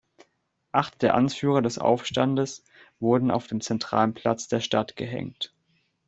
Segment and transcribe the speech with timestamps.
[0.71, 2.63] Acht der Anführer des Aufstandes
[2.99, 5.53] wurden auf dem zentralen Platz der Stadt gehängt.